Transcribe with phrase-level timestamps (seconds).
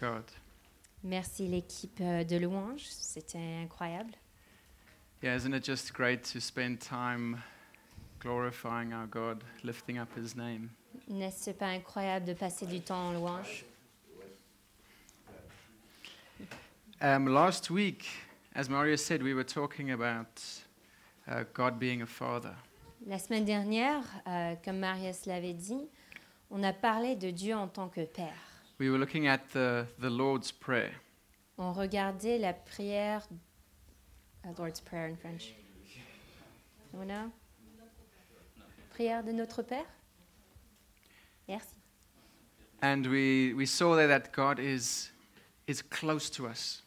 [0.00, 0.24] God.
[1.02, 4.12] Merci l'équipe euh, de louange, c'était incroyable.
[5.22, 7.42] Yeah, isn't it just great to spend time
[8.20, 10.70] glorifying our God, lifting up His name?
[11.08, 13.64] N'est-ce pas incroyable de passer du temps en louange?
[17.00, 18.06] Um, last week,
[18.54, 20.42] as Mario said, we were talking about
[21.28, 22.54] uh, God being a father.
[23.06, 25.88] La semaine dernière, euh, comme Marius l'avait dit,
[26.50, 28.45] on a parlé de Dieu en tant que Père.
[28.78, 30.92] We were looking at the, the Lord's Prayer.
[31.58, 33.22] On regardait la prière,
[34.44, 35.54] uh, Lord's Prayer in French.
[36.90, 37.32] Someone know?
[38.94, 39.86] Prière de notre Père?
[41.48, 41.74] Merci.
[42.82, 45.10] And we, we saw there that God is,
[45.66, 46.82] is close to us.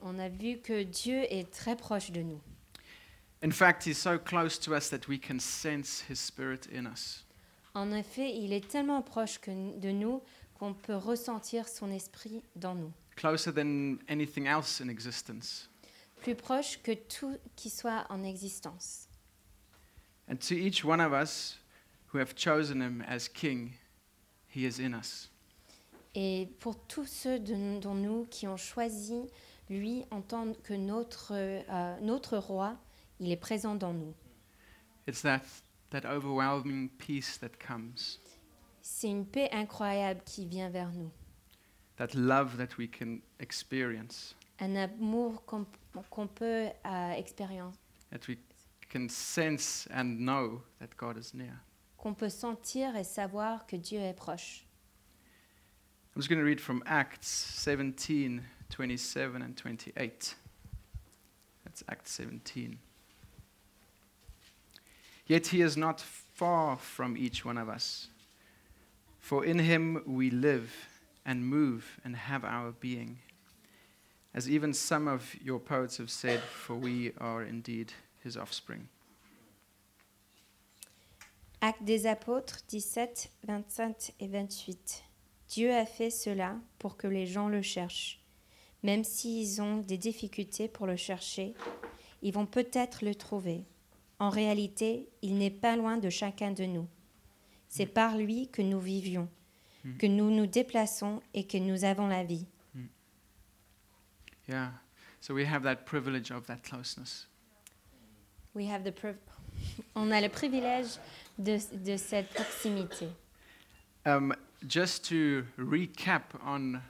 [0.00, 2.40] On a vu que Dieu est très proche de nous.
[3.42, 7.24] In fact, He's so close to us that we can sense His Spirit in us.
[7.74, 9.50] En effet, il est tellement proche que-
[9.80, 10.22] de nous
[10.58, 12.92] qu'on peut ressentir son esprit dans nous.
[13.16, 15.68] Closer than anything else in existence.
[16.22, 19.08] Plus proche que tout qui soit en existence.
[20.28, 21.58] And to each one of us
[22.12, 23.72] who have chosen Him as King,
[24.54, 25.30] He is in us.
[26.14, 29.28] Et pour tous ceux de- nous qui ont choisi
[29.70, 32.76] lui en tant que notre, euh, notre roi,
[33.20, 34.14] il est présent dans nous.
[35.06, 35.42] It's that,
[35.90, 38.18] that overwhelming peace that comes,
[38.90, 41.10] C'est une paix incroyable qui vient vers nous.
[41.98, 47.22] that love that we can experience, Un amour qu'on peut euh,
[48.10, 48.38] that we
[48.88, 51.60] can sense and know that God is near.
[51.96, 54.64] qu'on peut sentir et savoir que Dieu est proche.
[56.16, 60.36] I'm just going to read from Acts 17 27 and 28.
[61.64, 62.78] That's Acts 17.
[65.26, 68.08] Yet he is not far from each one of us.
[69.28, 70.70] For in him we live
[71.26, 73.18] and move and have our being.
[74.32, 77.92] As even some of your poets have said, for we are indeed
[78.24, 78.88] his offspring.
[81.60, 85.04] Actes des apôtres 17, 27 et 28.
[85.50, 88.24] Dieu a fait cela pour que les gens le cherchent.
[88.82, 91.52] Même s'ils ont des difficultés pour le chercher,
[92.22, 93.66] ils vont peut-être le trouver.
[94.20, 96.88] En réalité, il n'est pas loin de chacun de nous.
[97.68, 99.28] C'est par lui que nous vivions,
[99.98, 102.46] que nous nous déplaçons et que nous avons la vie.
[104.48, 104.70] Yeah.
[105.20, 107.26] So we have that privilege of that closeness.
[108.54, 108.92] We have the
[109.94, 110.98] On a le privilège
[111.38, 113.08] de, de cette proximité.
[114.06, 114.34] Um,
[114.66, 116.80] just to recap on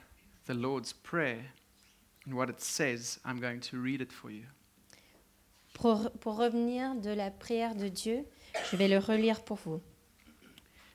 [0.45, 1.43] the Lord's Prayer
[2.25, 4.45] and what it says, I'm going to read it for you.
[5.73, 8.25] Pour, pour revenir de la prière de Dieu,
[8.71, 9.81] je vais le relire pour vous.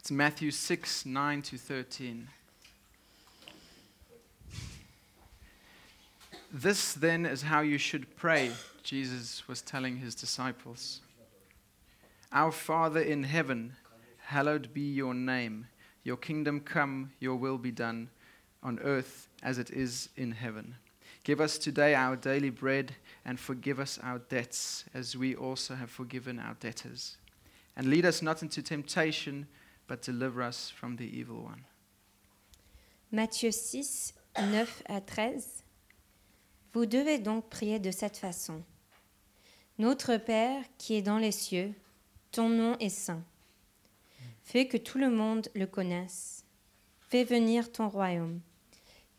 [0.04, 2.28] It's Matthew 6 9 to 13.
[6.52, 8.50] This then is how you should pray,
[8.82, 11.00] Jesus was telling his disciples.
[12.30, 13.76] Our Father in heaven,
[14.18, 15.68] hallowed be your name.
[16.02, 18.10] Your kingdom come, your will be done,
[18.62, 20.74] on earth as it is in heaven.
[21.22, 22.94] Give us today our daily bread,
[23.24, 27.16] and forgive us our debts, as we also have forgiven our debtors.
[27.74, 29.46] And lead us not into temptation,
[29.86, 31.62] but deliver us from the evil one.
[33.12, 35.64] Matthieu 6, 9 à 13.
[36.72, 38.62] Vous devez donc prier de cette façon.
[39.78, 41.72] Notre Père qui est dans les cieux,
[42.32, 43.22] ton nom est saint.
[44.42, 46.44] Fais que tout le monde le connaisse.
[47.08, 48.40] Fais venir ton royaume.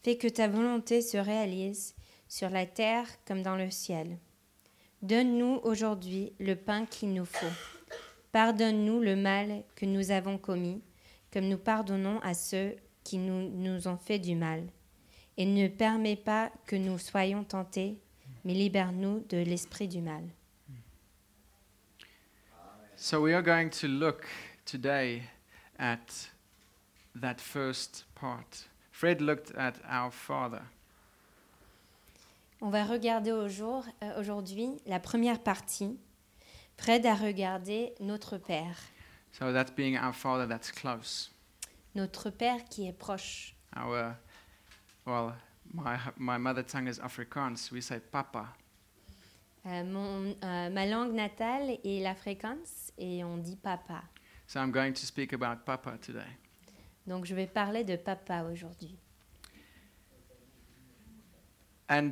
[0.04, 1.96] Fais que ta volonté se réalise
[2.28, 4.18] sur la terre comme dans le ciel.
[5.02, 7.75] Donne-nous aujourd'hui le pain qu'il nous faut.
[8.36, 10.82] Pardonne-nous le mal que nous avons commis,
[11.32, 12.76] comme nous pardonnons à ceux
[13.06, 14.68] qui nous, nous ont fait du mal.
[15.38, 17.98] Et ne permets pas que nous soyons tentés,
[18.44, 20.22] mais libère-nous de l'esprit du mal.
[22.98, 24.26] So, we are going to look
[24.66, 25.24] today
[25.80, 26.30] at
[27.22, 28.68] that first part.
[28.92, 30.64] Fred looked at our Father.
[32.60, 35.98] On va regarder euh, aujourd'hui la première partie.
[36.78, 38.76] Fred a regardé notre Père,
[39.32, 41.30] So, that being our Father that's close.
[41.94, 43.54] notre Père qui est proche.
[43.76, 44.16] Our,
[45.06, 45.34] well,
[45.74, 47.70] my, my mother tongue is Afrikaans.
[47.72, 48.48] We say Papa.
[49.66, 54.04] Euh, mon- euh, ma langue natale est l'africaans et on dit papa.
[54.48, 56.28] So, I'm going to speak about Papa today.
[57.08, 58.96] Donc je vais parler de papa aujourd'hui.
[61.90, 62.12] And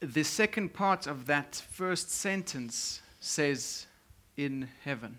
[0.00, 3.86] the second part of that first sentence says,
[4.38, 5.14] in heaven.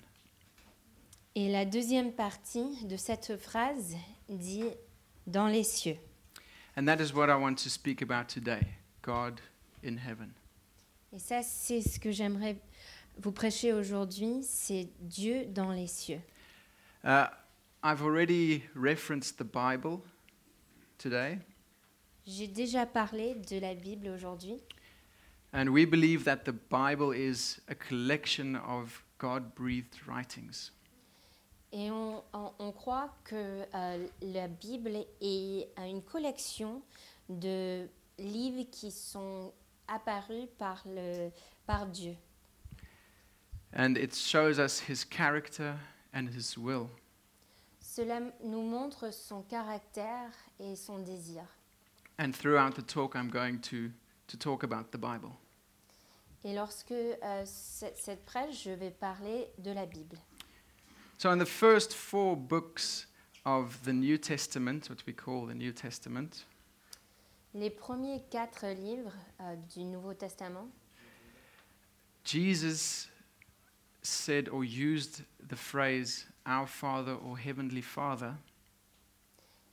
[1.36, 3.96] Et la deuxième partie de cette phrase
[4.28, 4.66] dit
[5.28, 5.98] dans les cieux.
[6.78, 8.62] And that is what I want to speak about today
[9.02, 9.40] God
[9.84, 10.32] in heaven.
[11.14, 12.58] Et ça, c'est ce que j'aimerais
[13.18, 16.22] vous prêcher aujourd'hui, c'est Dieu dans les cieux.
[17.04, 17.26] Uh,
[17.84, 20.00] I've already referenced the Bible
[20.98, 21.40] today,
[22.26, 24.58] J'ai déjà parlé de la Bible aujourd'hui.
[25.54, 30.72] And we believe that the Bible is a collection of God breathed writings.
[31.74, 36.82] Et on, on- on croit que euh, la Bible est euh, une collection
[37.30, 37.88] de
[38.20, 39.54] livres qui sont
[39.88, 41.30] apparus par, le,
[41.66, 42.16] par Dieu.
[43.74, 45.76] And it shows us his character
[46.14, 46.90] and his will.
[47.80, 51.44] Cela nous montre son caractère et son désir.
[52.20, 53.92] And throughout the talk, I'm going to,
[54.32, 55.32] to talk about the Bible.
[56.44, 60.18] Et lorsque euh, ce- cette prêche, je vais parler de la Bible.
[61.18, 63.08] So, in the first four books
[63.46, 66.46] of the New Testament, what we call the New Testament,
[67.54, 70.68] Les premiers quatre livres euh, du Nouveau Testament,
[72.24, 73.10] Jesus
[74.02, 78.32] said or used the phrase Our Father or Heavenly Father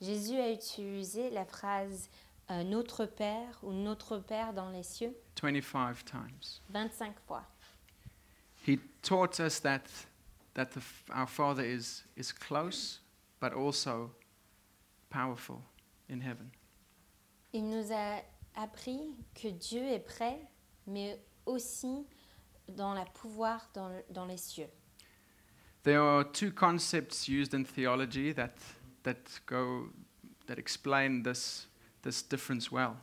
[0.01, 2.09] Jésus a utilisé la phrase
[2.51, 5.15] euh, Notre Père ou Notre Père dans les cieux?
[5.41, 6.61] 25 times.
[6.69, 7.43] 25 fois.
[8.67, 9.83] He taught us that,
[10.53, 12.99] that the, f- our Father is, is close,
[13.39, 14.11] but also
[15.09, 15.61] powerful
[16.09, 16.49] in heaven.
[17.53, 18.21] Il nous a
[18.55, 20.39] appris que Dieu est prêt,
[20.85, 22.05] mais aussi
[22.67, 24.69] dans la pouvoir dans, le- dans les cieux.
[25.83, 28.51] There are two concepts used in theology that,
[29.03, 29.89] that, go,
[30.47, 31.68] that explain this,
[32.01, 32.95] this difference well.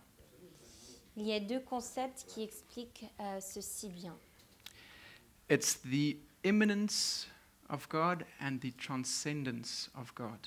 [1.16, 4.14] Il y a deux concepts qui expliquent euh, ceci bien.
[5.48, 7.26] It's the immanence
[7.70, 10.46] of God and the transcendence of God.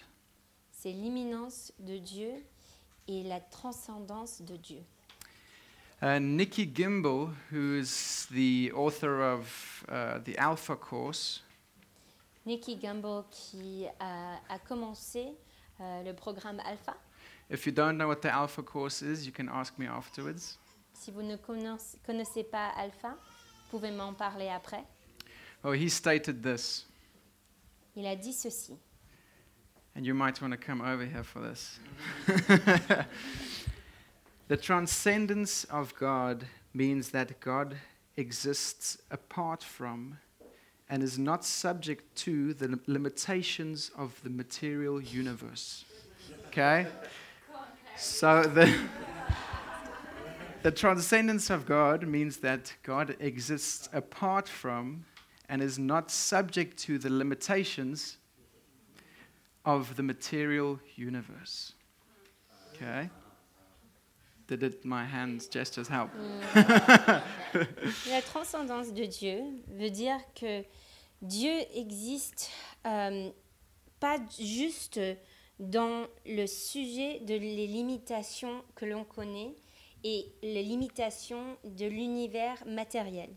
[0.72, 2.32] C'est l'imminence de Dieu
[3.08, 4.84] et la transcendance de Dieu.
[6.02, 11.42] Uh, Nikki Gimbel, who is the author of uh, the Alpha Course,
[12.46, 15.28] Nicky Gamble qui a, a commencé
[15.82, 16.96] euh, le programme Alpha.
[17.50, 20.58] If you don't know what the Alpha Course is, you can ask me afterwards.
[20.94, 23.16] Si vous ne connaiss- connaissez pas Alpha,
[23.72, 24.84] vous pouvez m'en parler après.
[25.64, 26.86] Oh, he stated this,
[27.96, 28.78] Il a dit ceci.
[29.96, 31.80] and you might want to come over here for this.
[34.48, 37.76] the transcendence of God means that God
[38.18, 40.18] exists apart from
[40.90, 45.86] and is not subject to the limitations of the material universe.
[46.48, 46.88] Okay?
[48.00, 48.74] So the
[50.64, 55.04] the transcendence of God means that God exists apart from
[55.50, 58.18] and is not subject to the limitations
[59.66, 61.74] of the material universe.
[62.74, 63.10] Okay?
[64.48, 66.10] Did my hands gestures help?
[66.56, 70.64] La transcendance de Dieu veut dire que
[71.22, 72.50] Dieu existe
[72.86, 73.30] euh,
[74.00, 75.02] pas juste
[75.60, 79.56] dans le sujet de les limitations que l'on connaît
[80.04, 83.30] et les limitations de l'univers matériel.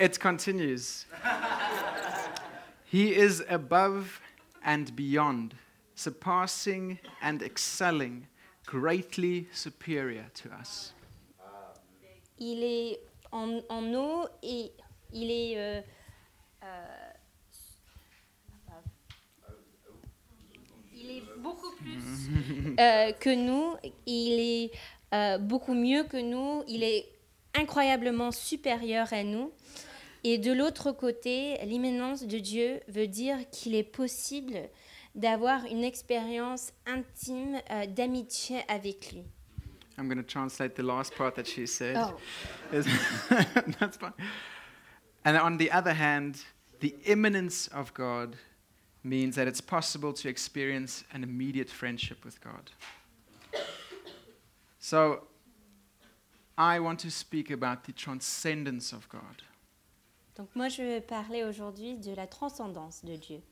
[0.00, 1.06] It continues.
[2.84, 4.20] he is above
[4.64, 5.54] and beyond,
[5.94, 8.28] surpassing and excelling,
[8.64, 10.94] greatly superior to us.
[12.38, 13.00] Il est
[13.32, 14.72] en, en et
[15.12, 15.80] il est euh,
[16.62, 16.86] euh,
[20.94, 23.76] il est beaucoup plus euh, que nous.
[24.06, 26.64] Il est beaucoup mieux que nous.
[26.68, 27.06] Il est
[27.54, 29.52] incroyablement supérieur à nous.
[30.24, 34.68] Et de l'autre côté, l'immanence de Dieu veut dire qu'il est possible
[35.14, 37.60] d'avoir une expérience intime
[37.94, 39.22] d'amitié avec lui.
[39.96, 41.96] I'm going to translate the last part that she said.
[41.96, 42.14] Oh.
[42.72, 42.86] Is-
[43.80, 44.12] That's fine.
[45.28, 46.42] And on the other hand,
[46.80, 48.36] the immanence of God
[49.04, 52.70] means that it's possible to experience an immediate friendship with God.
[54.78, 55.24] So,
[56.56, 59.42] I want to speak about the transcendence of God.
[60.34, 63.42] Donc moi, je vais parler aujourd'hui de la transcendance de Dieu.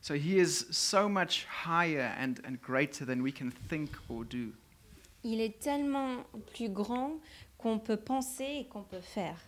[0.00, 4.52] So, He is so much higher and, and greater than we can think or do.
[5.22, 7.20] Il est tellement plus grand
[7.58, 9.38] qu'on peut penser et qu'on peut faire.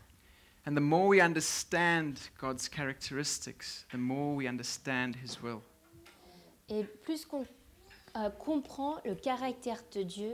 [0.67, 5.61] And the more we understand God's characteristics, the more we understand His will.
[6.69, 7.45] Et plus qu'on
[8.17, 10.33] euh, comprend le caractère de Dieu,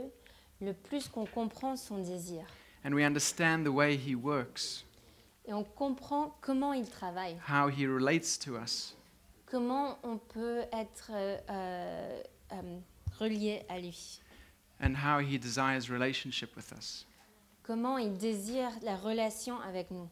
[0.61, 2.45] le plus qu'on comprend son désir.
[2.85, 4.85] And we understand the way He works,
[5.45, 8.95] Et on comprend comment il travaille, how He relates to us.
[9.47, 12.23] comment on peut être euh, euh,
[12.53, 12.79] euh,
[13.19, 14.21] relié à lui,
[14.81, 17.05] and how he desires relationship with us.
[17.63, 20.07] comment il désire la relation avec nous.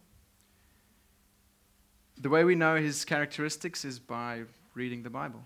[2.22, 4.44] The way we know his characteristics is by
[4.76, 5.42] reading the Bible.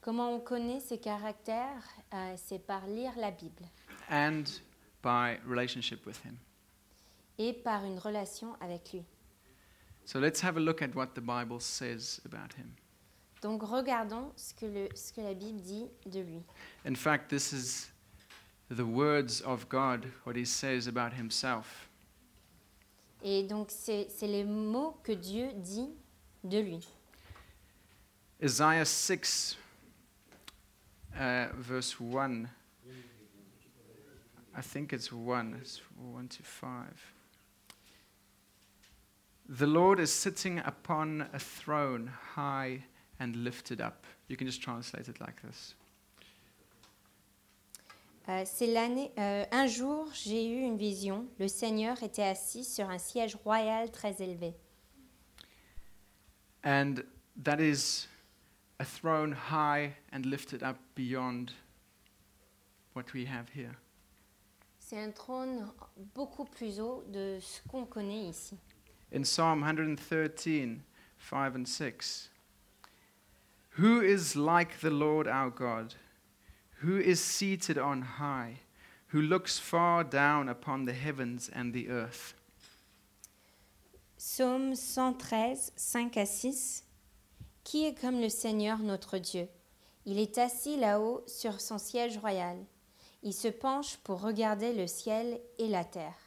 [0.00, 3.64] Comment on connaît ses caractères Euh, C'est par lire la Bible
[4.10, 4.44] and
[5.02, 6.38] by relationship with him.
[7.38, 9.04] et par une relation avec lui.
[10.04, 12.70] So let's have a look at what the Bible says about him.
[13.42, 16.42] Donc regardons ce que, le- ce que la Bible dit de lui.
[16.86, 17.90] In fact, this is
[18.70, 21.88] the words of God, what he says about himself.
[23.26, 25.88] Et donc c'est les mots que Dieu dit
[26.44, 26.86] de lui.
[28.42, 29.56] Isaiah 6,
[31.14, 32.46] uh, verse 1.
[34.56, 37.14] I think it's 1, it's 1 to 5.
[39.48, 42.84] The Lord is sitting upon a throne high
[43.18, 44.04] and lifted up.
[44.28, 45.74] You can just translate it like this.
[48.28, 49.12] Euh, c'est l'année.
[49.18, 51.26] euh, un jour, j'ai eu une vision.
[51.38, 54.54] Le Seigneur était assis sur un siège royal très élevé.
[56.64, 57.02] And
[57.42, 58.08] that is
[58.78, 61.52] a throne high and lifted up beyond
[62.94, 63.74] what we have here.
[64.78, 65.70] C'est un trône
[66.14, 68.56] beaucoup plus haut de ce qu'on connaît ici.
[69.12, 70.80] In Psalm 113,
[71.18, 72.30] 5 and 6,
[73.78, 75.94] Who is like the Lord our God,
[76.82, 78.60] who is seated on high,
[79.08, 82.34] who looks far down upon the heavens and the earth?
[84.18, 86.84] Psaume 113, 5 à 6.
[87.62, 89.48] Qui est comme le Seigneur notre Dieu
[90.06, 92.56] Il est assis là-haut sur son siège royal.
[93.22, 96.18] Il se penche pour regarder le ciel et la terre.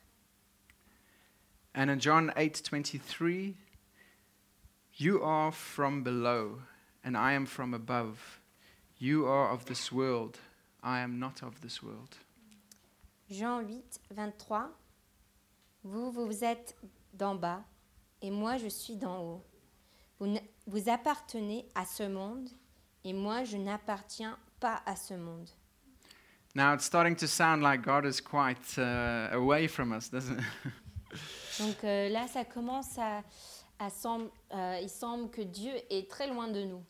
[1.75, 3.55] And in John 8:23,
[4.97, 6.59] You are from below,
[7.03, 8.36] and I am from above.
[8.99, 10.37] You are of this world,
[10.83, 12.15] I am not of this world.
[13.29, 14.69] Jean 8, 23.
[15.83, 16.75] Vous, vous êtes
[17.13, 17.63] d'en bas,
[18.21, 19.43] et moi je suis d'en haut.
[20.19, 22.49] Vous, n- vous appartenez à ce monde,
[23.03, 25.49] et moi je n'appartiens pas à ce monde.
[26.55, 30.45] Now it's starting to sound like God is quite uh, away from us, doesn't it?
[31.59, 33.23] Donc euh, là, ça commence à,
[33.77, 36.83] à sem- euh, il semble que Dieu est très loin de nous.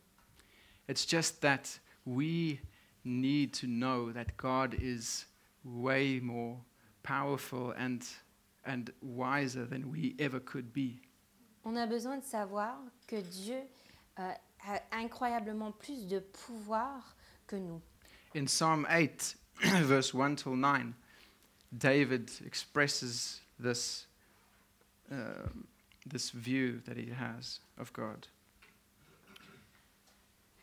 [0.87, 2.59] It's just that we
[3.03, 5.25] need to know that God is
[5.63, 6.57] way more
[7.03, 8.05] powerful and,
[8.65, 11.01] and wiser than we ever could be.
[11.65, 13.61] On a besoin de savoir que Dieu
[14.19, 14.33] euh,
[14.65, 17.81] a incroyablement plus de pouvoir que nous.
[18.33, 19.35] In Psalm 8,
[19.83, 20.95] verse 1 till 9,
[21.77, 24.05] David expresses this,
[25.11, 25.67] um,
[26.05, 28.27] this view that he has of God.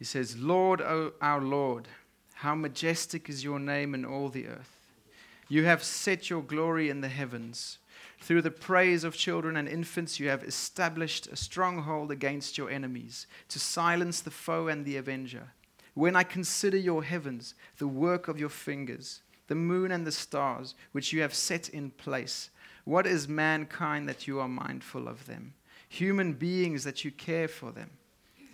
[0.04, 1.88] He says, Lord, o our Lord,
[2.34, 4.76] how majestic is your name in all the earth.
[5.48, 7.78] You have set your glory in the heavens.
[8.20, 13.26] Through the praise of children and infants, you have established a stronghold against your enemies,
[13.48, 15.54] to silence the foe and the avenger.
[15.94, 20.74] When I consider your heavens, the work of your fingers, the moon and the stars,
[20.92, 22.50] which you have set in place,
[22.84, 25.54] what is mankind that you are mindful of them?
[25.88, 27.88] Human beings that you care for them.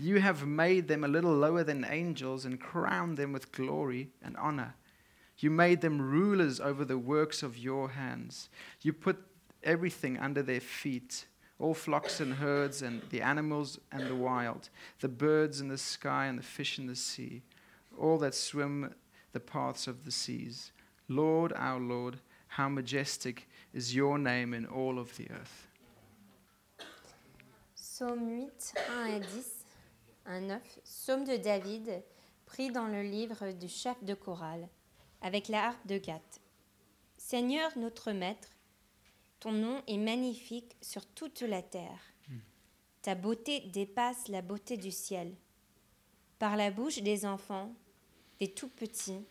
[0.00, 4.36] You have made them a little lower than angels and crowned them with glory and
[4.36, 4.74] honor.
[5.38, 8.48] You made them rulers over the works of your hands.
[8.80, 9.18] You put
[9.62, 11.26] everything under their feet
[11.60, 16.26] all flocks and herds, and the animals and the wild, the birds in the sky
[16.26, 17.42] and the fish in the sea,
[17.98, 18.94] all that swim
[19.32, 20.72] the paths of the seas.
[21.08, 25.66] Lord, our Lord, how majestic is your name in all of the earth.
[27.76, 29.59] Psaume 8, 1 à 10,
[30.26, 30.80] 1, 9.
[30.84, 32.02] Psaume de David,
[32.46, 34.68] pris dans le livre du chef de chorale,
[35.20, 36.40] avec la harpe de Gath.
[37.16, 38.48] Seigneur notre Maître,
[39.38, 42.12] ton nom est magnifique sur toute la terre.
[43.02, 45.34] Ta beauté dépasse la beauté du ciel.
[46.38, 47.74] Par la bouche des enfants,
[48.38, 49.24] des tout petits,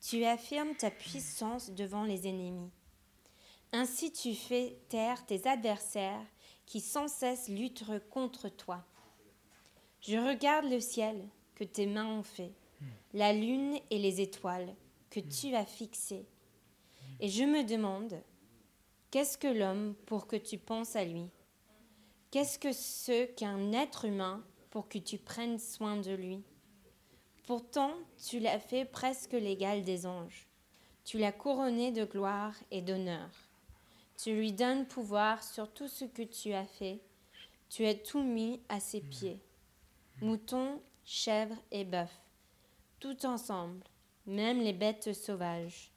[0.00, 2.70] tu affirmes ta puissance devant les ennemis.
[3.72, 6.26] Ainsi tu fais taire tes adversaires
[6.66, 8.84] qui sans cesse luttent contre toi.
[10.00, 12.52] Je regarde le ciel que tes mains ont fait,
[13.12, 14.74] la lune et les étoiles
[15.10, 16.26] que tu as fixées,
[17.20, 18.22] et je me demande,
[19.10, 21.28] qu'est-ce que l'homme pour que tu penses à lui?
[22.30, 26.42] Qu'est-ce que ce qu'un être humain pour que tu prennes soin de lui?
[27.46, 27.92] Pourtant,
[28.24, 30.46] tu l'as fait presque l'égal des anges.
[31.04, 33.28] Tu l'as couronné de gloire et d'honneur.
[34.16, 37.00] Tu lui donnes pouvoir sur tout ce que tu as fait.
[37.68, 39.40] Tu as tout mis à ses pieds.
[40.22, 42.20] Moutons, chèvres et bœufs,
[42.98, 43.82] tout ensemble,
[44.26, 45.90] même les bêtes sauvages,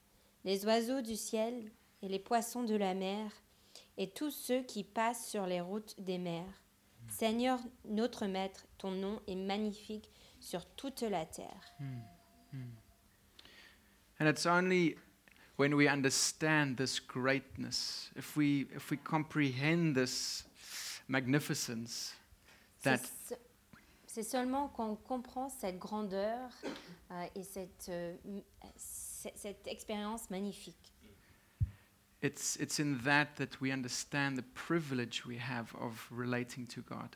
[0.44, 3.32] les oiseaux du ciel et les poissons de la mer,
[3.98, 6.62] et tous ceux qui passent sur les routes des mers.
[7.10, 11.74] Seigneur notre Maître, ton nom est magnifique sur toute la terre.
[14.20, 14.96] And it's only
[15.58, 20.46] when we understand this greatness, if we, if we comprehend this
[21.08, 22.16] magnificence,
[22.84, 23.02] that
[24.14, 26.52] C'est seulement quand on comprend cette grandeur
[27.10, 28.44] euh, et cette, euh, m-
[28.78, 30.94] c- cette expérience magnifique.
[32.22, 37.16] it's, it's in that that we understand the privilege we have of relating to God.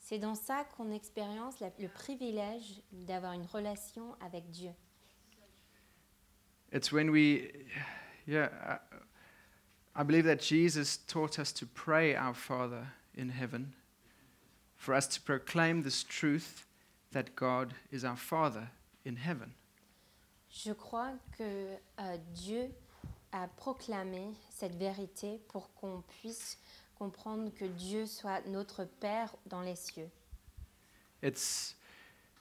[0.00, 4.72] C'est dans ça qu'on expérience la- le privilège d'avoir une relation avec Dieu.
[6.72, 7.50] It's when we,
[8.26, 8.48] yeah,
[9.94, 13.74] I, I believe that Jesus taught us to pray our Father in heaven,
[14.82, 16.66] for us to proclaim this truth
[17.12, 18.68] that God is our Father
[19.04, 19.54] in heaven.
[20.50, 22.68] Je crois que euh, Dieu
[23.30, 26.58] a proclamé cette vérité pour qu'on puisse
[26.98, 30.10] comprendre que Dieu soit notre Père dans les cieux.
[31.22, 31.76] It's,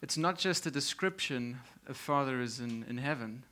[0.01, 1.57] it's not just a description
[1.88, 3.43] of Father is in, in heaven,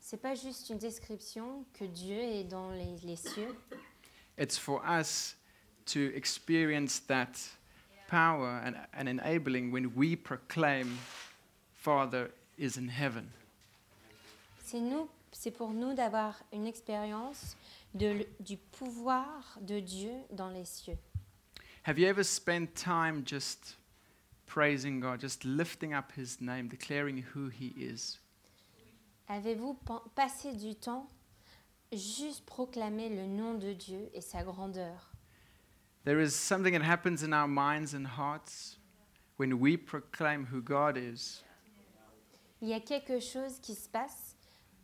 [0.00, 3.54] C'est pas juste une description que Dieu est dans les, les cieux,
[4.38, 5.36] it's for us
[5.84, 7.38] to experience that
[8.10, 10.98] power and, and enabling when we proclaim
[11.74, 13.30] Father is in heaven.
[14.64, 17.56] c'est nous, c'est pour nous d'avoir une expérience
[17.94, 20.98] de du pouvoir de Dieu dans les cieux.
[21.84, 23.76] Have you ever spent time just
[24.46, 28.18] praising God, just lifting up His name, declaring who He is?
[29.28, 29.78] Avez-vous
[30.14, 31.08] passé du temps
[31.92, 35.09] juste proclamer le nom de Dieu et sa grandeur?
[36.04, 38.78] There is something that happens in our minds and hearts
[39.36, 41.42] when we proclaim who God is.
[42.62, 44.34] Il y a quelque chose qui se passe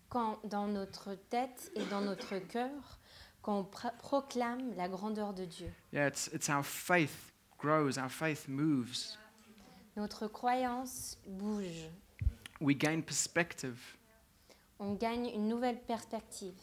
[0.09, 2.99] quand dans notre tête et dans notre cœur,
[3.43, 5.73] quand on pr- proclame la grandeur de Dieu.
[5.93, 9.19] Yeah, it's, it's our faith grows, our faith moves.
[9.97, 11.89] Notre croyance bouge.
[12.61, 13.79] We gain perspective.
[14.79, 16.55] On gagne une nouvelle perspective.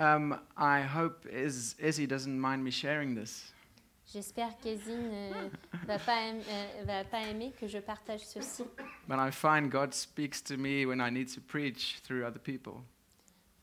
[0.00, 3.52] Um, I hope Ez- Ezzy doesn't mind me sharing this.
[4.12, 5.50] J'espère qu'Ezzy ne
[5.86, 8.64] va pas, aim- euh, va pas aimer que je partage ceci.
[9.06, 12.82] But I find God speaks to me when I need to preach through other people.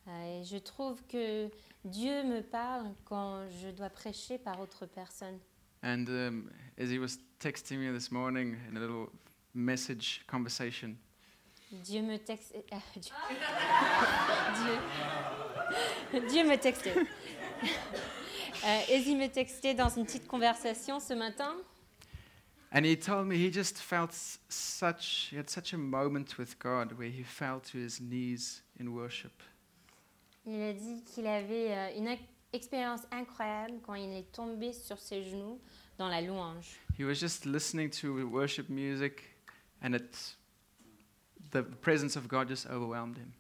[0.08, 1.50] Euh, et je trouve que
[1.84, 5.40] Dieu me parle quand je dois prêcher par autre personne.
[5.84, 9.10] And um, Ezzy was texting me this morning in a little
[9.56, 10.96] message conversation.
[11.72, 12.54] Dieu me texte.
[12.56, 13.12] euh, Dieu.
[14.56, 14.78] Dieu.
[16.30, 16.94] Dieu me textait.
[18.66, 21.54] Euh, Ezzy me textait dans une petite conversation ce matin.
[22.72, 24.12] And he told me he just felt
[24.50, 28.90] such, he had such a moment with God where he fell to his knees in
[28.94, 29.44] worship.
[30.46, 32.18] Il a dit qu'il avait euh, une
[32.52, 35.60] expérience incroyable quand il est tombé sur ses genoux
[35.98, 36.78] dans la louange.
[36.98, 39.24] He was just listening to worship music
[39.82, 40.36] and it,
[41.52, 43.34] the presence of God just overwhelmed him.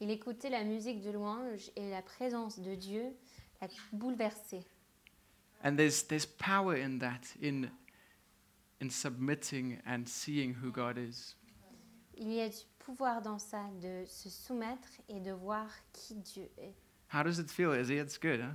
[0.00, 3.04] Il écoutait la musique de louange et la présence de Dieu
[3.60, 4.64] l'a bouleversé.
[5.62, 7.70] And there's, there's power in that, in,
[8.80, 11.36] in submitting and seeing who God is.
[12.16, 16.48] Il y a du pouvoir dans ça, de se soumettre et de voir qui Dieu
[16.56, 16.74] est.
[17.12, 17.98] How does it feel, Izzy?
[17.98, 18.52] It's good, huh?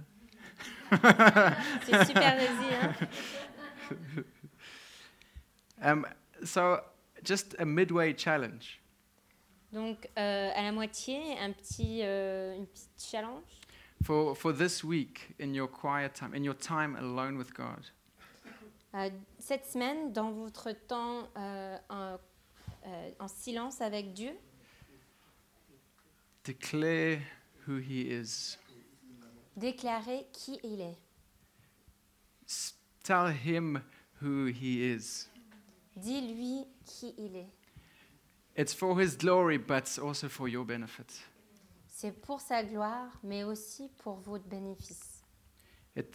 [1.86, 2.94] C'est super Ezzy, hein?
[5.82, 6.06] Um,
[6.44, 6.80] so,
[7.22, 8.80] just a midway challenge.
[9.76, 13.44] Donc, euh, à la moitié, un petit, euh, une petite challenge.
[14.06, 17.86] For, for this week, in your quiet time, in your time alone with God,
[18.94, 21.28] Euh, cette semaine, dans votre temps
[21.90, 22.18] en,
[23.20, 24.32] en silence avec Dieu,
[26.46, 27.20] declare
[27.68, 28.58] who He is.
[29.58, 30.98] déclarez qui il est.
[32.48, 33.82] S- tell Him
[34.22, 35.28] who He is.
[35.98, 37.50] Dis-lui qui il est.
[38.56, 41.12] It's for His glory, but also for your benefit.
[41.88, 45.22] C'est pour sa gloire, mais aussi pour votre bénéfice.
[45.96, 46.13] It,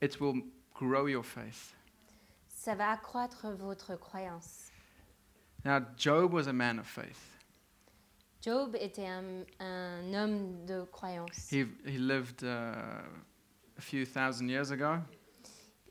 [0.00, 0.42] it will
[0.74, 1.74] grow your faith.
[2.48, 4.70] Ça va accroître votre croyance.
[5.64, 7.34] Now, Job was a man of faith.
[8.40, 11.50] Job était un, un homme de croyance.
[11.50, 13.02] He, he lived uh,
[13.78, 14.98] a few thousand years ago,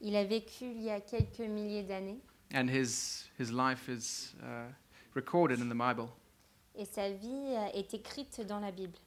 [0.02, 2.19] Il a vécu il y a quelques milliers d'années
[2.54, 4.67] and his, his life is uh,
[5.15, 6.10] recorded in the Bible.
[6.76, 8.97] et sa vie euh, est écrite dans la Bible.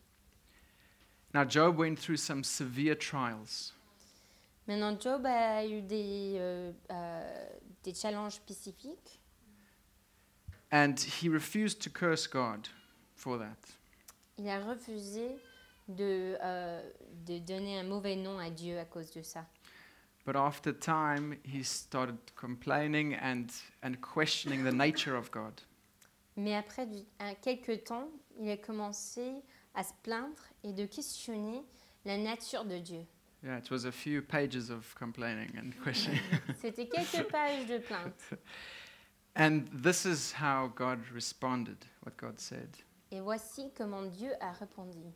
[1.34, 3.72] Now, Job went through some severe trials.
[4.66, 7.48] Maintenant, Job a eu des, euh, euh,
[7.82, 9.20] des challenges spécifiques
[10.72, 12.68] and he refused to curse God
[13.14, 13.56] for that.
[14.38, 15.36] Il a refusé
[15.88, 16.82] de, euh,
[17.24, 19.46] de donner un mauvais nom à Dieu à cause de ça.
[20.26, 23.46] But after time, he started complaining and,
[23.82, 25.62] and questioning the nature of God.
[26.36, 29.42] Mais après du- un, quelques temps, il a commencé
[29.74, 31.62] à se plaindre et de questionner
[32.04, 33.04] la nature de Dieu.
[33.42, 36.20] Yeah, it was a few pages of complaining and questioning.
[36.60, 38.34] C'était quelques pages de plainte.
[39.36, 42.76] and this is how God responded, what God said.
[43.12, 45.12] Et voici comment Dieu a répondu.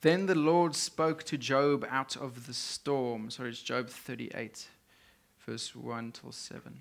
[0.00, 3.30] Then the Lord spoke to Job out of the storm.
[3.30, 4.68] Sorry, it's Job 38,
[5.46, 6.80] verse 1 till 7.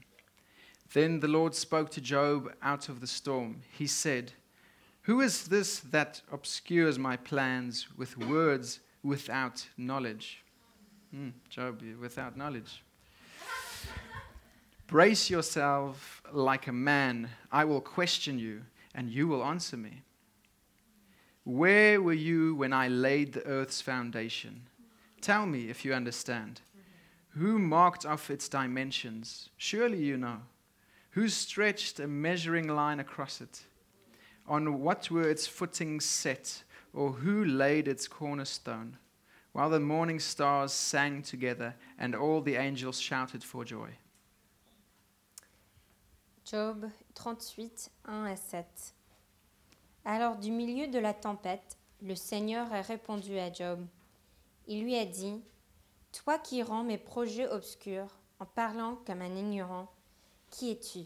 [0.94, 3.62] Then the Lord spoke to Job out of the storm.
[3.72, 4.34] He said,
[5.04, 10.44] Who is this that obscures my plans with words without knowledge?
[11.12, 12.84] Hmm, Job, without knowledge.
[14.88, 17.30] Brace yourself like a man.
[17.52, 18.62] I will question you,
[18.96, 20.02] and you will answer me.
[21.44, 24.64] Where were you when I laid the earth's foundation?
[25.22, 26.62] Tell me if you understand.
[27.30, 29.50] Who marked off its dimensions?
[29.58, 30.40] Surely you know.
[31.12, 33.66] Who stretched a measuring line across it?
[34.48, 36.64] On what were its footings set?
[36.94, 38.98] Or who laid its cornerstone?
[39.52, 43.90] While the morning stars sang together and all the angels shouted for joy.
[46.46, 48.94] Job 38, 1 à 7.
[50.06, 53.86] Alors du milieu de la tempête, le Seigneur a répondu à Job.
[54.68, 55.42] Il lui a dit,
[56.12, 59.92] Toi qui rends mes projets obscurs en parlant comme un ignorant,
[60.50, 61.06] qui es-tu?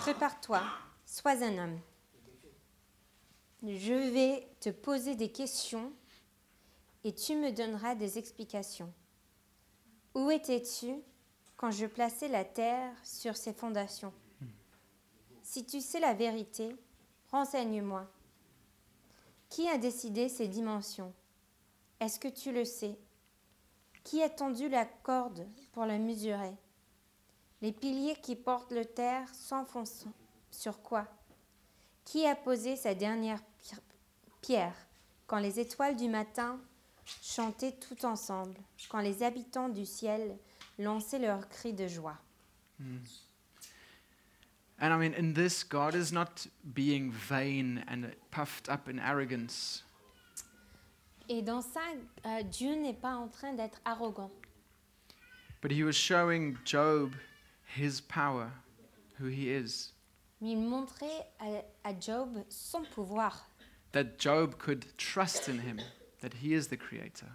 [0.00, 0.62] Prépare-toi,
[1.04, 1.80] sois un homme.
[3.62, 5.92] Je vais te poser des questions
[7.04, 8.92] et tu me donneras des explications.
[10.14, 10.94] Où étais-tu
[11.56, 14.12] quand je plaçais la terre sur ses fondations?
[15.42, 16.76] Si tu sais la vérité,
[17.30, 18.06] renseigne-moi.
[19.48, 21.12] Qui a décidé ces dimensions?
[22.00, 22.98] Est-ce que tu le sais?
[24.04, 26.54] Qui a tendu la corde pour la mesurer?
[27.62, 30.06] Les piliers qui portent le terre s'enfoncent
[30.50, 31.06] sur quoi?
[32.04, 33.76] Qui a posé sa dernière pi-
[34.42, 34.74] pierre
[35.26, 36.60] quand les étoiles du matin
[37.22, 38.56] chantaient tout ensemble,
[38.88, 40.36] quand les habitants du ciel
[40.78, 42.18] lançaient leurs cris de joie?
[44.78, 49.82] And I mean, in this, God is not being vain and puffed up in arrogance.
[51.28, 51.80] Et dans ça,
[52.26, 54.30] euh, Dieu n'est pas en train d'être arrogant,
[55.62, 57.14] But he was showing Job
[57.76, 58.50] his power,
[59.18, 59.92] who he is.
[60.40, 63.48] mais il montrait à, à Job son pouvoir,
[63.92, 65.80] That Job could trust in him,
[66.20, 67.28] that he is the creator,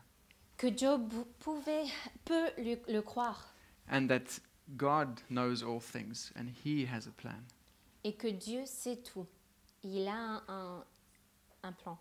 [0.58, 1.86] que Job pouvait,
[2.26, 3.54] peut le, le croire,
[3.90, 4.40] and that
[4.78, 7.44] God knows all things and he has a plan.
[8.04, 9.28] et que Dieu sait tout.
[9.84, 10.84] Il a un, un-
[11.64, 11.98] un plan.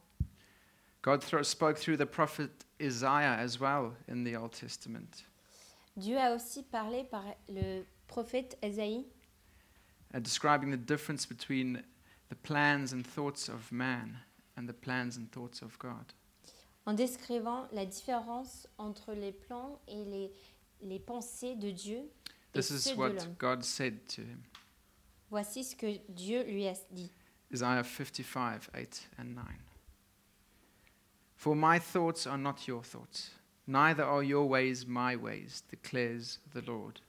[1.03, 5.25] God thro- spoke through the prophet Isaiah as well in the Old Testament,
[5.97, 9.05] Dieu a aussi parlé par le prophète Esaïe,
[10.15, 11.83] uh, describing the difference between
[12.29, 14.19] the plans and thoughts of man
[14.57, 16.13] and the plans and thoughts of God.
[16.87, 20.33] en décrivant la différence entre les plans et les,
[20.83, 23.35] les pensées de Dieu et This is ceux de what l'homme.
[23.39, 24.43] God said to him.
[25.31, 27.13] Voici ce que Dieu lui a dit.
[27.53, 29.45] Isaiah 55, 8 and 9.
[31.37, 33.31] For my thoughts are not your thoughts,
[33.67, 37.01] neither are your ways my ways, declares the Lord.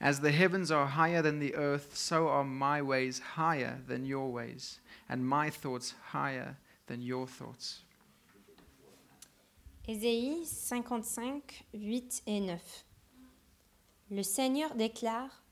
[0.00, 4.32] As the heavens are higher than the earth, so are my ways higher than your
[4.32, 7.84] ways, and my thoughts higher than your thoughts.
[9.86, 12.84] Ésaïe 55, 8 et 9.
[14.10, 15.42] Le Seigneur déclare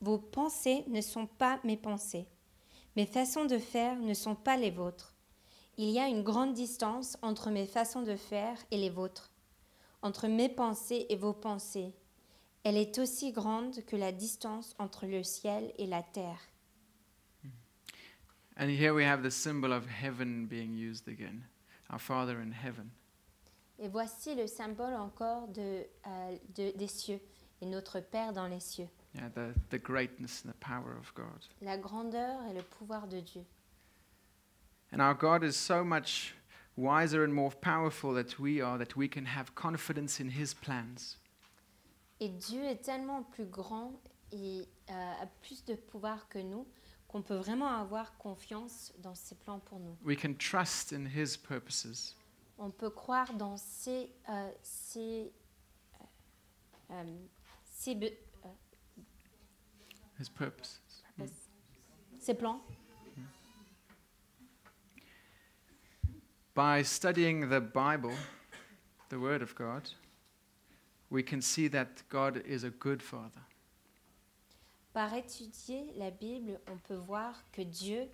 [0.00, 2.26] Vos- pensées ne sont pas mes pensées,
[2.96, 5.14] mes façons de faire ne sont pas les vôtres.
[5.76, 9.30] Il y a une grande distance entre mes façons de faire et les vôtres,
[10.02, 11.92] entre mes pensées et vos pensées.
[12.64, 16.40] Elle est aussi grande que la distance entre le ciel et la terre.
[18.60, 21.44] And here we have the symbol of heaven being used again,
[21.92, 22.90] our Father in heaven.
[23.78, 27.20] Et voici le symbole encore de, euh, de- des cieux
[27.60, 28.88] et notre Père dans les cieux.
[29.14, 31.44] Yeah, the, the greatness and the power of God.
[31.62, 33.44] la grandeur et le pouvoir de Dieu.
[34.92, 36.34] And our God is so much
[36.76, 41.16] wiser and more powerful that we are that we can have confidence in His plans.
[42.20, 43.92] Et Dieu est tellement plus grand
[44.32, 46.66] et euh, a plus de pouvoir que nous
[47.06, 49.96] qu'on peut vraiment avoir confiance dans ses plans pour nous.
[50.04, 52.14] We can trust in His purposes.
[52.58, 55.32] On peut croire dans ses, euh, ses,
[56.90, 57.04] euh,
[62.18, 62.60] ses plans.
[66.54, 68.12] By studying the Bible,
[69.08, 69.88] the Word of God,
[71.10, 73.42] we can see that God is a good Father.
[74.92, 78.08] Par étudier la Bible, on peut voir que Dieu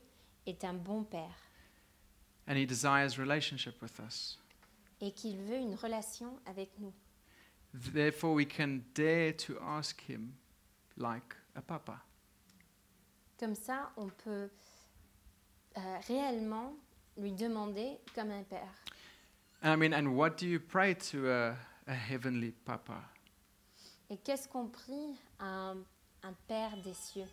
[0.46, 1.38] est un bon Père
[2.46, 4.38] And He desires relationship with us.
[5.00, 6.92] et qu'il veut une relation avec nous.
[7.92, 10.35] Therefore, we can dare to ask Him
[10.96, 12.00] like a papa.
[13.38, 14.48] Comme ça, on peut
[15.76, 16.76] euh, réellement
[17.16, 18.72] lui demander comme un Père.
[19.62, 23.00] And I mean, and what do you pray to a, a heavenly papa?
[24.10, 25.76] Et qu'est-ce qu'on prie à un,
[26.22, 27.28] un Père des cieux?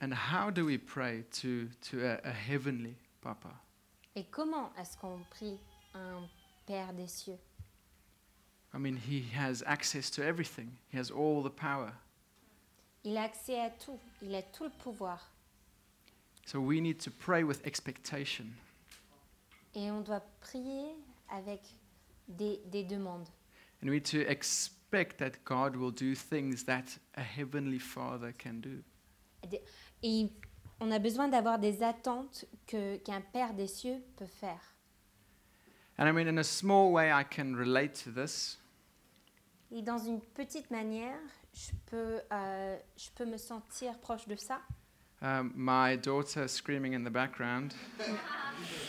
[0.00, 3.54] And how do we pray to, to a, a heavenly papa?
[4.14, 5.58] Et comment est-ce qu'on prie
[5.94, 6.28] à un
[6.66, 7.38] Père des cieux?
[8.74, 11.92] I mean, He has access to everything, He has all the power.
[13.04, 15.30] Il a accès à tout, il a tout le pouvoir.
[16.44, 18.46] So we need to pray with expectation.
[19.74, 20.94] Et on doit prier
[21.30, 21.60] avec
[22.28, 23.28] des, des demandes.
[23.82, 28.60] And we need to expect that God will do things that a heavenly father can
[28.60, 28.82] do.
[30.02, 30.30] Et
[30.80, 34.74] on a besoin d'avoir des attentes que, qu'un Père des cieux peut faire.
[35.98, 38.58] And I mean, in a small way, I can relate to this.
[39.70, 41.18] Et dans une petite manière,
[41.52, 44.60] je peux, euh, je peux me sentir proche de ça.
[45.22, 47.72] Um, my daughter screaming in the background,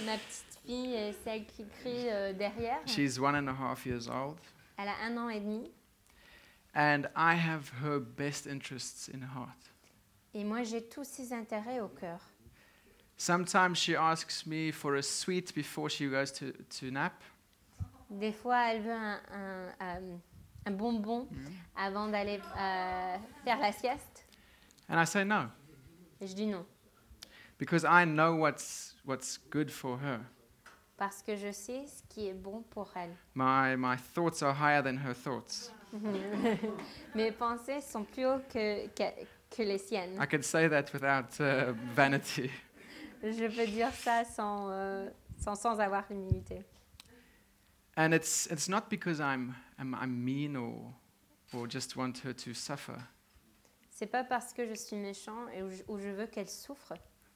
[0.06, 4.08] Ma petite fille, euh, celle qui crie euh, derrière, she's one and a half years
[4.10, 4.38] old.
[4.78, 5.72] elle a un an et demi.
[6.76, 9.72] And I have her best interests in heart.
[10.34, 12.20] Et moi, j'ai tous ses intérêts au cœur.
[13.18, 17.24] Sometimes she asks me for a sweet before she goes to, to nap.
[18.12, 20.18] Des fois, elle veut un, un, euh,
[20.68, 21.46] un bonbon mm.
[21.76, 24.26] avant d'aller euh, faire la sieste.
[24.88, 25.48] And I say no,
[26.22, 26.66] Et je dis non,
[27.58, 30.20] because I know what's, what's good for her.
[30.98, 33.16] Parce que je sais ce qui est bon pour elle.
[33.36, 35.72] My, my thoughts are higher than her thoughts.
[37.16, 40.20] Mes pensées sont plus hautes que, que, que les siennes.
[40.20, 42.50] I say that without uh, vanity.
[43.24, 46.64] Je peux dire ça sans, euh, sans, sans avoir l'humilité.
[47.96, 50.94] And it's, it's not because I'm, I'm, I'm mean or,
[51.54, 52.98] or just want her to suffer,
[53.90, 56.94] C'est pas parce que je suis méchant et où je, où je veux qu'elle souffre,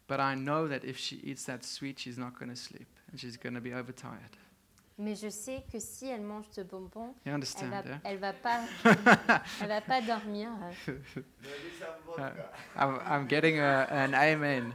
[0.08, 3.20] but I know that if she eats that sweet, she's not going to sleep and
[3.20, 4.38] she's going to be overtired.
[4.98, 8.00] mais je sais que si elle mange ce bonbon, You elle understand, va, yeah?
[8.04, 8.62] elle va pas,
[9.62, 10.50] elle va pas dormir.
[12.18, 12.30] Uh,
[12.76, 14.74] I'm, I'm getting a, an amen.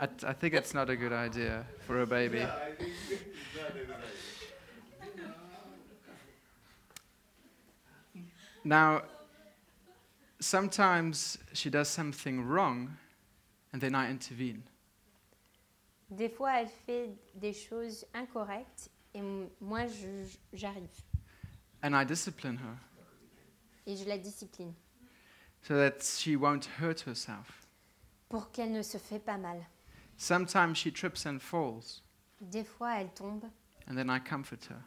[0.00, 2.44] I, t- I think it's not a good idea for a baby.
[8.64, 9.02] Now,
[10.40, 12.96] sometimes she does something wrong
[13.72, 14.62] and then I intervene.
[16.12, 19.22] Des fois, elle fait des choses incorrectes et
[19.60, 19.86] moi,
[20.52, 20.88] j'arrive
[21.82, 22.76] And I discipline her
[23.86, 24.74] et je la discipline
[25.62, 27.66] so that she won't hurt herself.
[28.28, 29.64] pour qu'elle ne se fait pas mal.
[30.18, 32.02] Sometimes she trips and falls,
[32.40, 33.44] Des fois, elle tombe
[33.88, 34.82] and then I comfort her.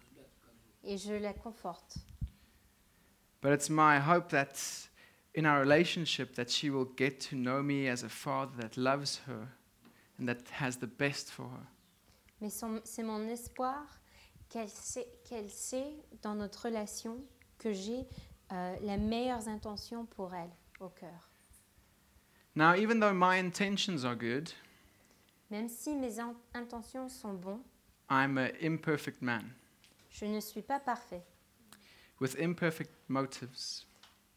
[0.84, 1.98] et je la conforte.
[3.42, 4.88] But it's my hope that
[5.34, 9.22] in our relationship that she will get to know me as a father that loves
[9.28, 9.48] her
[10.20, 11.66] and that has the best for her.
[12.42, 12.50] Mais
[12.84, 13.86] c'est mon espoir
[14.50, 17.18] qu'elle sait, qu'elle sait dans notre relation
[17.58, 18.06] que j'ai
[18.52, 21.30] euh, les meilleures intentions pour elle au cœur.
[22.56, 24.50] Now, even though my intentions are good,
[25.52, 27.64] Même si mes in- intentions sont bonnes,
[28.10, 29.54] I'm an imperfect man
[30.10, 31.24] je ne suis pas parfait,
[32.22, 33.84] with imperfect motives,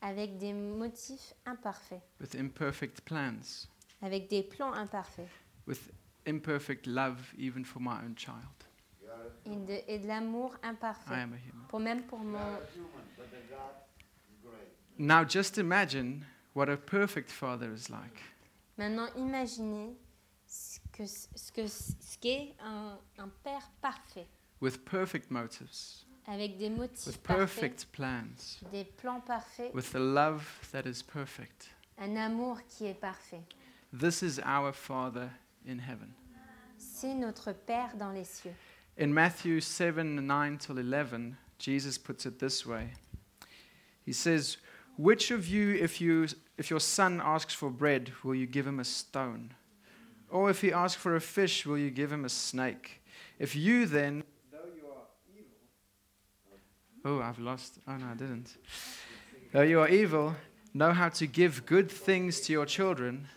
[0.01, 3.69] avec des motifs imparfaits, with imperfect plans,
[4.03, 5.29] avec des plans imparfaits
[5.69, 5.91] with
[6.27, 8.65] imperfect love even for my own child.
[9.47, 11.67] et de, et de l'amour I imparfait, am a human.
[11.69, 12.59] pour même pour mon...
[14.99, 18.21] Now, just imagine what a perfect father is like.
[18.77, 19.95] Maintenant, imaginez
[20.47, 24.27] ce que ce que ce qu'est un, un père parfait,
[24.61, 30.01] with perfect motives, avec des motifs with parfaits, perfect plans, des plans parfaits, with the
[30.01, 31.69] love that is perfect.
[31.99, 33.43] un amour qui est parfait.
[33.93, 35.31] This is our Father
[35.69, 36.13] in heaven.
[36.79, 38.55] C'est notre Père dans les cieux.
[38.97, 42.93] In Matthew 7 9 till 11, Jesus puts it this way
[44.05, 44.57] He says,
[44.97, 46.27] Which of you, if, you,
[46.57, 49.55] if your son asks for bread, will you give him a stone?
[50.31, 53.03] Or if he asks for a fish, will you give him a snake?
[53.39, 56.59] If you then, though you are evil,
[57.05, 57.79] Oh, I've lost.
[57.87, 58.57] Oh, no, I didn't.
[59.53, 60.35] Though you are evil,
[60.75, 63.29] know how to give good things to your children.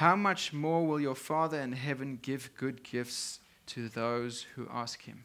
[0.00, 5.02] How much more will your Father in heaven give good gifts to those who ask
[5.02, 5.22] him?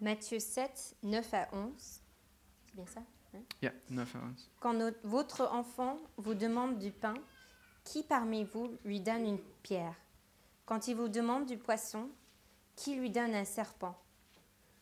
[0.00, 2.00] Matthieu 7, 9 à 11.
[2.66, 3.00] C'est bien ça
[3.62, 4.48] Yeah, no offense.
[4.58, 7.14] Quand no- votre enfant vous demande du pain,
[7.84, 9.94] qui parmi vous lui donne une pierre?
[10.66, 12.08] Quand il vous demande du poisson,
[12.74, 13.96] qui lui donne un serpent?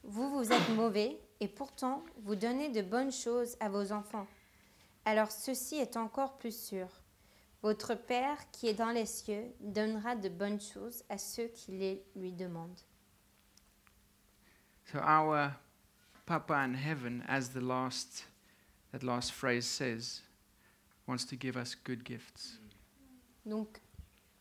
[0.04, 4.26] Vous, vous êtes mauvais et pourtant vous donnez de bonnes choses à vos enfants.
[5.04, 6.88] Alors ceci est encore plus sûr.
[7.62, 12.04] Votre Père qui est dans les cieux donnera de bonnes choses à ceux qui les
[12.14, 12.80] lui demandent.
[14.84, 15.52] So our
[16.24, 18.26] Papa in heaven, as the last
[18.92, 20.22] that last phrase says,
[21.06, 22.60] wants to give us good gifts.
[23.44, 23.80] Donc,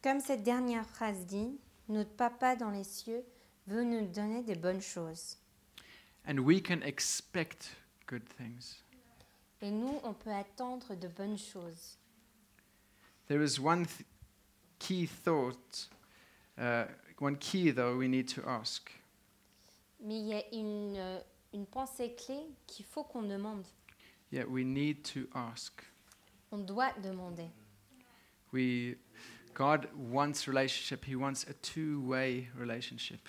[0.04, 3.24] comme cette dernière phrase dit, notre Papa dans les cieux
[3.68, 5.38] veut nous donner des bonnes choses.
[6.28, 7.70] And we can expect
[8.06, 8.84] good things.
[9.62, 11.98] Et nous, on peut attendre de bonnes choses.
[13.28, 14.06] There is one th-
[14.80, 15.88] key thought,
[16.58, 16.86] uh,
[17.20, 18.92] one key though we need to ask.
[20.00, 21.20] Mais il y a une, euh,
[21.54, 23.66] une pensée clé qu'il faut qu'on demande.
[24.32, 25.84] Yeah, we need to ask.
[26.52, 27.50] On doit demander.
[28.54, 28.96] We,
[29.54, 31.04] God wants relationship.
[31.06, 33.28] He wants a two-way relationship.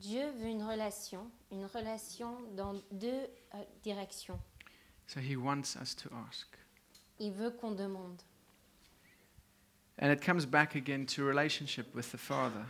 [0.00, 4.38] Dieu veut une relation, une relation dans deux euh, directions.
[5.06, 6.46] So He wants us to ask.
[7.18, 8.20] Il veut qu'on demande.
[9.98, 12.66] And it comes back again to relationship with the Father.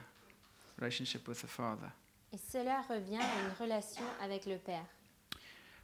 [0.79, 1.93] Relationship with the Father.
[2.33, 4.87] Et cela revient à une relation avec le Père.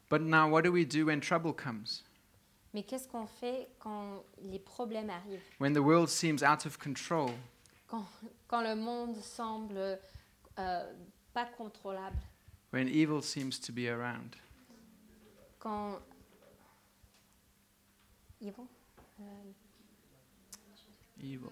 [0.08, 2.02] But now, what do we do when trouble comes?
[2.74, 7.30] Mais qu'est-ce qu'on fait quand les problèmes arrivent When the world seems out of control?
[7.88, 8.06] quand,
[8.48, 9.98] quand le monde semble
[10.58, 10.92] euh,
[11.34, 12.16] pas contrôlable
[12.72, 14.36] When evil seems to be around?
[15.58, 16.00] Quand.
[18.40, 18.66] Yvon
[19.20, 19.24] Euh,
[21.22, 21.48] Evil.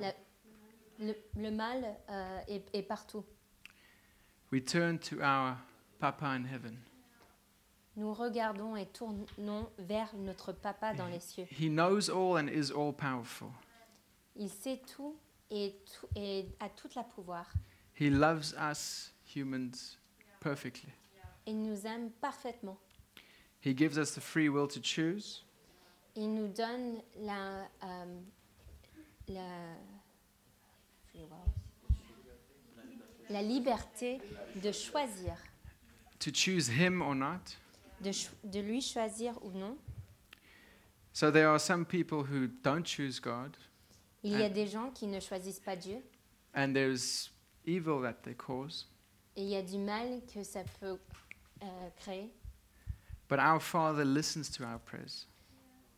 [0.98, 3.24] Le, le mal euh, est, est partout.
[4.52, 5.56] We turn to our
[5.98, 6.76] Papa in heaven.
[7.96, 11.46] Nous regardons et tournons vers notre Papa dans les cieux.
[11.50, 13.48] He knows all and is all powerful.
[14.37, 15.16] Il sait tout
[15.50, 17.46] et, tout, et a toute la pouvoir.
[17.98, 19.98] He loves us humans
[20.40, 20.90] perfectly.
[21.46, 22.78] Il nous aime parfaitement.
[23.64, 25.44] He gives us the free will to choose.
[26.16, 28.20] Il nous donne la, euh,
[29.30, 29.76] la,
[33.28, 34.20] la liberté
[34.62, 35.34] de choisir,
[36.18, 37.56] to choose him or not.
[38.00, 38.10] de,
[38.44, 39.76] de lui choisir ou non.
[41.12, 43.56] So there are some people who don't choose God,
[44.22, 46.02] Il y a des gens qui ne choisissent pas Dieu
[46.54, 47.30] and there's
[47.66, 48.86] evil that they cause.
[49.36, 50.98] et il y a du mal que ça peut
[51.62, 51.66] euh,
[51.96, 52.30] créer.
[53.28, 55.26] But our Father listens to our prayers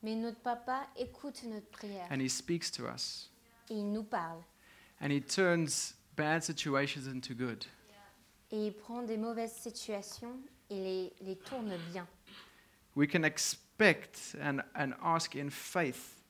[0.03, 3.31] Mais notre papa écoute notre prière and He speaks to us
[3.71, 4.43] et il nous parle.
[5.01, 7.65] and He turns bad situations into good.
[8.51, 10.39] Et il prend des mauvaises situations
[10.69, 12.07] et les, les tourne bien.
[12.95, 16.23] We can expect and, and ask in faith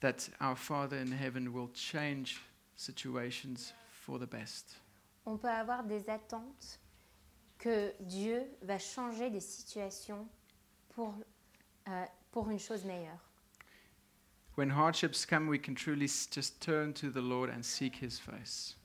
[0.00, 2.40] that our Father in heaven will change
[2.76, 4.76] situations for the best.
[5.24, 6.78] On peut avoir des attentes
[7.58, 10.28] que Dieu va changer des situations
[10.90, 11.14] pour,
[11.88, 13.18] euh, pour une chose meilleure.
[14.56, 18.76] When hardships come, we can truly just turn to the Lord and seek His face.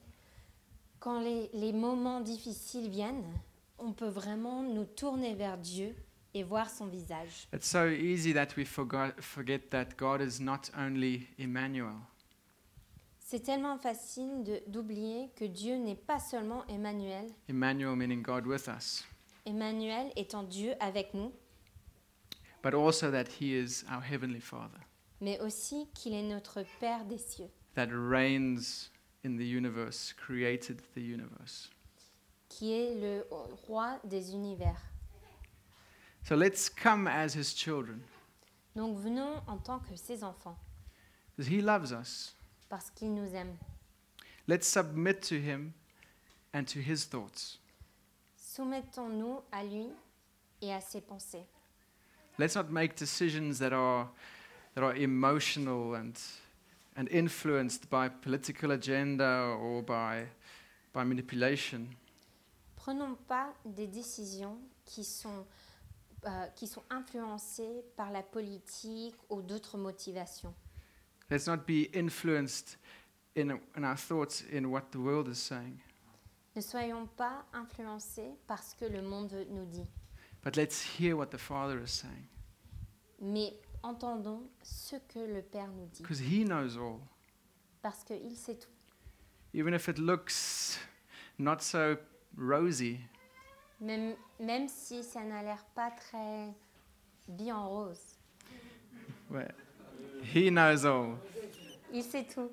[0.99, 3.25] Quand les, les moments difficiles viennent,
[3.79, 5.95] on peut vraiment nous tourner vers Dieu
[6.35, 7.47] et voir son visage.
[7.53, 11.95] It's so easy that we forgot, forget that God is not only Emmanuel,
[13.19, 18.67] C'est tellement facile de- d'oublier que Dieu n'est pas seulement Emmanuel, Emmanuel meaning God with
[18.67, 19.03] us,
[19.45, 21.31] Emmanuel étant Dieu avec nous,
[22.63, 24.79] but also that He is our Heavenly Father
[25.21, 28.89] mais aussi qu'il est notre Père des cieux, that reigns
[29.23, 31.69] in the universe, created the universe.
[32.49, 33.25] qui est le
[33.67, 34.81] roi des univers.
[36.23, 37.99] So let's come as His children,
[38.75, 40.57] Donc venons en tant que ses enfants,
[41.35, 42.35] because He loves us.
[42.69, 43.55] parce qu'il nous aime.
[44.47, 45.73] Let's submit to Him
[46.53, 47.59] and to His thoughts.
[48.35, 49.87] Soumettons-nous à lui
[50.61, 51.45] et à ses pensées.
[52.37, 54.07] Let's not make decisions that are,
[54.75, 56.19] that are emotional and,
[56.95, 60.25] and influenced by political agenda or by,
[60.93, 61.87] by manipulation.
[62.75, 65.45] Prenons pas des décisions qui sont,
[66.25, 70.53] euh, qui sont influencées par la politique ou d'autres motivations.
[71.29, 72.77] Let's not be influenced
[73.35, 75.79] in, in our thoughts in what the world is saying,
[76.55, 79.89] Ne soyons pas influencés par ce que le monde nous dit,
[80.43, 82.27] But let's hear what the Father is saying
[83.21, 86.99] Mais entendons ce que le Père nous dit, because He knows all.
[87.81, 88.69] parce qu'il sait tout.
[89.53, 90.79] Even if it looks
[91.37, 91.97] not so
[92.37, 92.99] rosy,
[93.81, 96.53] Même, même si ça n'a l'air pas très
[97.27, 98.17] bien rose,
[99.29, 99.51] well,
[100.33, 101.17] He knows all.
[101.93, 102.51] il sait tout.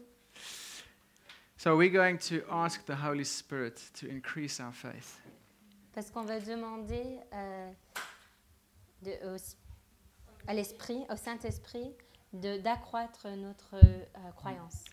[1.56, 5.20] So we're going to ask the Holy Spirit to increase our faith.
[5.92, 7.72] Parce qu'on va demander euh,
[9.02, 9.56] de- au-
[10.46, 11.92] à l'Esprit, au Saint-Esprit,
[12.32, 14.84] d'accroître notre euh, croyance,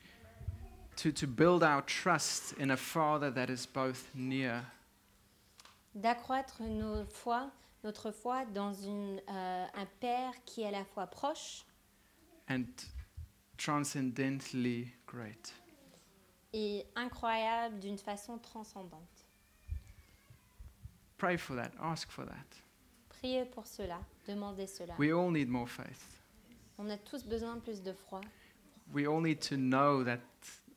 [0.95, 4.63] To, to build our trust in a Father that is both near
[5.93, 7.51] d'accroître nos foi,
[7.83, 11.65] notre foi dans une, euh, un Père qui est à la fois proche
[12.49, 12.63] and
[13.57, 15.53] transcendently great.
[16.53, 19.16] et incroyable d'une façon transcendante.
[21.17, 21.71] Pray for that.
[21.81, 22.61] Ask for that.
[23.09, 24.93] Priez pour cela, demandez cela.
[24.97, 26.21] We all need more faith.
[26.77, 28.21] On a tous besoin de plus de foi.
[28.93, 30.21] We all need to know that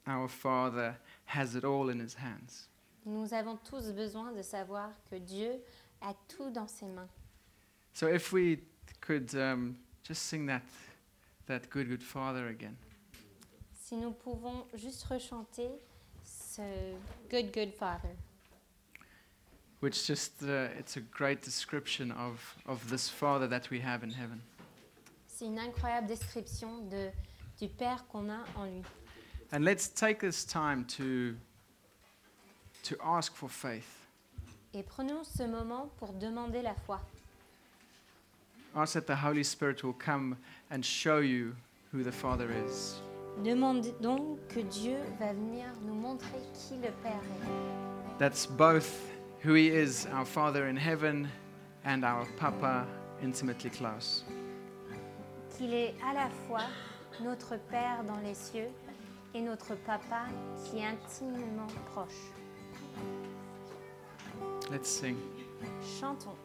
[0.06, 2.68] our Father has it all in His hands.
[3.04, 5.60] Nous avons tous besoin de savoir que Dieu
[6.00, 7.08] a tout dans ses mains.
[7.92, 8.60] So if we
[9.00, 10.62] could um, just sing that,
[11.46, 12.76] that good, good Father again.
[13.74, 15.70] Si nous pouvons juste rechanter
[16.24, 16.62] ce
[17.28, 18.16] Good Good Father,
[19.80, 24.10] which just uh, it's a great description of, of this father that we have in
[24.10, 24.40] heaven
[25.26, 27.10] c'est une incroyable description de,
[27.58, 28.82] du Père qu'on a en lui.
[29.52, 31.34] and let's take this time to
[32.82, 33.96] to ask for faith
[34.72, 37.00] Et prenons ce moment pour demander la foi.
[38.76, 40.36] ask that the holy spirit will come
[40.70, 41.54] and show you
[41.92, 43.00] who the father is
[43.44, 48.18] Demandez donc que Dieu va venir nous montrer qui le Père est.
[48.18, 48.90] that's both
[49.42, 51.28] who he is our father in heaven
[51.84, 52.86] and our papa
[53.22, 54.24] intimately close
[55.56, 56.64] Qu'il est à la fois
[57.22, 58.68] notre Père dans les cieux
[59.34, 60.22] et notre Papa
[60.64, 62.32] qui est intimement proche.
[64.70, 65.16] let's sing
[66.00, 66.36] Chantons.